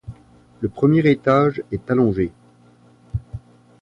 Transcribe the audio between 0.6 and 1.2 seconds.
Le premier